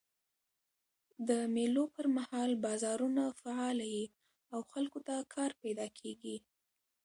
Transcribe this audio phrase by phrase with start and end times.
[1.27, 4.05] د مېلو پر مهال بازارونه فعاله يي
[4.53, 6.37] او خلکو ته کار پیدا کېږي.